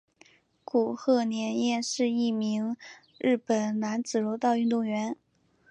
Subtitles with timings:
[0.65, 2.75] 古贺稔彦是一名
[3.19, 5.15] 日本男子柔道运动员。